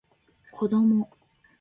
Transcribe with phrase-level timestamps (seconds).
[0.57, 1.07] 子供